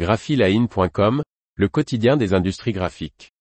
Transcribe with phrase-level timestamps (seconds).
[0.00, 1.22] graphiline.com,
[1.56, 3.34] le quotidien des industries graphiques.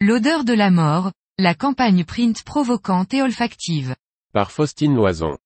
[0.00, 3.94] L'odeur de la mort, la campagne print provocante et olfactive.
[4.32, 5.38] Par Faustine Loison.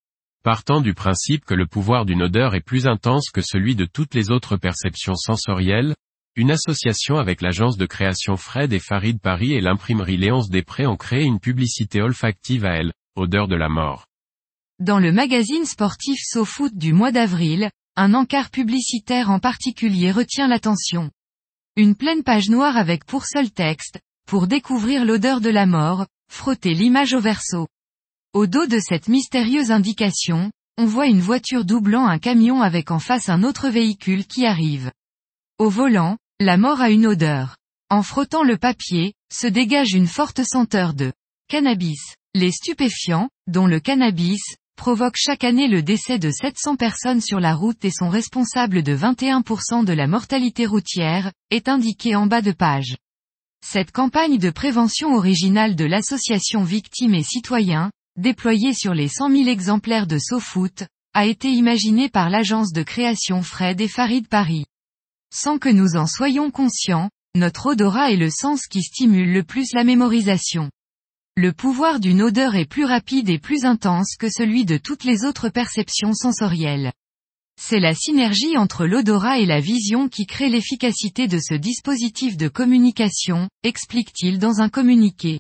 [0.43, 4.15] Partant du principe que le pouvoir d'une odeur est plus intense que celui de toutes
[4.15, 5.95] les autres perceptions sensorielles,
[6.37, 10.97] une association avec l'agence de création Fred et Farid Paris et l'imprimerie Léonce Després ont
[10.97, 14.07] créé une publicité olfactive à elle, odeur de la mort.
[14.79, 21.11] Dans le magazine sportif SoFoot du mois d'avril, un encart publicitaire en particulier retient l'attention.
[21.77, 26.75] Une pleine page noire avec pour seul texte, pour découvrir l'odeur de la mort, frottez
[26.75, 27.67] l'image au verso.
[28.33, 33.01] Au dos de cette mystérieuse indication, on voit une voiture doublant un camion avec en
[33.01, 34.93] face un autre véhicule qui arrive.
[35.59, 37.59] Au volant, la mort a une odeur.
[37.91, 41.13] En frottant le papier, se dégage une forte senteur de
[41.49, 42.15] cannabis.
[42.35, 44.41] Les stupéfiants, dont le cannabis,
[44.75, 48.97] provoquent chaque année le décès de 700 personnes sur la route et sont responsables de
[48.97, 52.97] 21% de la mortalité routière, est indiqué en bas de page.
[53.63, 59.49] Cette campagne de prévention originale de l'association Victimes et Citoyens, déployée sur les 100 000
[59.49, 64.65] exemplaires de SoFoot, a été imaginée par l'agence de création Fred et Farid Paris.
[65.33, 69.73] Sans que nous en soyons conscients, notre odorat est le sens qui stimule le plus
[69.73, 70.71] la mémorisation.
[71.37, 75.25] Le pouvoir d'une odeur est plus rapide et plus intense que celui de toutes les
[75.25, 76.93] autres perceptions sensorielles.
[77.61, 82.49] C'est la synergie entre l'odorat et la vision qui crée l'efficacité de ce dispositif de
[82.49, 85.39] communication, explique-t-il dans un communiqué.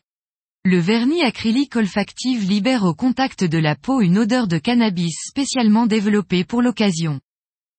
[0.65, 5.87] Le vernis acrylique olfactif libère au contact de la peau une odeur de cannabis spécialement
[5.87, 7.19] développée pour l'occasion.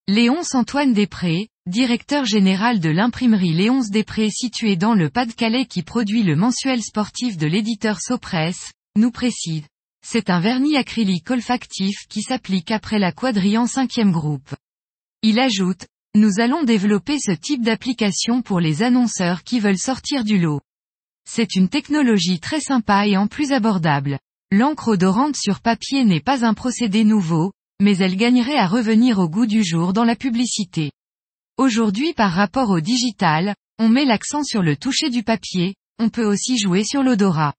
[0.08, 6.23] Léonce Antoine Després, directeur général de l'imprimerie Léonce Després située dans le Pas-de-Calais qui produit
[6.23, 9.66] le mensuel sportif de l'éditeur Sopress, nous précise.
[10.03, 14.56] C'est un vernis acrylique olfactif qui s'applique après la quadrille en cinquième groupe.
[15.22, 20.40] Il ajoute, nous allons développer ce type d'application pour les annonceurs qui veulent sortir du
[20.40, 20.62] lot.
[21.30, 24.18] C'est une technologie très sympa et en plus abordable.
[24.52, 29.30] L'encre odorante sur papier n'est pas un procédé nouveau, mais elle gagnerait à revenir au
[29.30, 30.91] goût du jour dans la publicité.
[31.62, 36.26] Aujourd'hui par rapport au digital, on met l'accent sur le toucher du papier, on peut
[36.26, 37.54] aussi jouer sur l'odorat.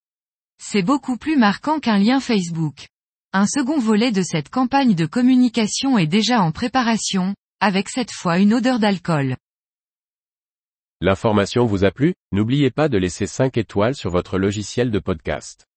[0.61, 2.89] C'est beaucoup plus marquant qu'un lien Facebook.
[3.33, 8.41] Un second volet de cette campagne de communication est déjà en préparation, avec cette fois
[8.41, 9.37] une odeur d'alcool.
[11.01, 12.17] L'information vous a plu?
[12.33, 15.69] N'oubliez pas de laisser 5 étoiles sur votre logiciel de podcast.